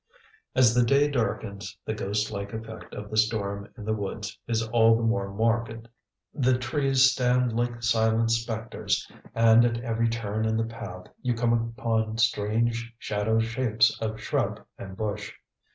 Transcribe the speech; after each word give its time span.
As 0.55 0.73
the 0.73 0.81
day 0.83 1.11
darkens 1.11 1.77
the 1.85 1.93
ghost 1.93 2.31
like 2.31 2.53
effect 2.53 2.95
of 2.95 3.11
the 3.11 3.17
storm 3.17 3.71
in 3.77 3.85
the 3.85 3.93
woods 3.93 4.35
is 4.47 4.67
all 4.69 4.95
the 4.95 5.03
more 5.03 5.31
marked. 5.31 5.87
The 6.33 6.57
trees 6.57 7.03
stand 7.11 7.53
like 7.53 7.83
silent 7.83 8.31
specters, 8.31 9.07
and 9.35 9.63
at 9.63 9.79
every 9.83 10.09
turn 10.09 10.45
in 10.47 10.57
the 10.57 10.63
path 10.65 11.05
you 11.21 11.35
come 11.35 11.53
upon 11.53 12.17
strange 12.17 12.91
shadow 12.97 13.37
shapes 13.37 13.95
of 14.01 14.19
shrub 14.19 14.65
and 14.75 14.97
bush. 14.97 15.33